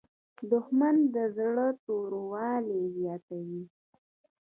[0.51, 3.63] •دښمني د زړه توروالی زیاتوي.